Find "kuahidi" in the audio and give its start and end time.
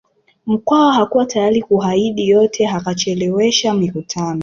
1.61-2.29